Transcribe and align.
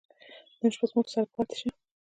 نن 0.59 0.69
شپه 0.75 0.85
زموږ 0.91 1.05
سره 1.13 1.27
پاته 1.33 1.55
سئ. 1.59 1.67